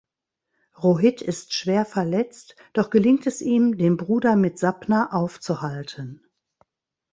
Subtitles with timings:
[0.81, 6.25] Rohit ist schwer verletzt, doch gelingt es ihm, den Bruder mit Sapna aufzuhalten.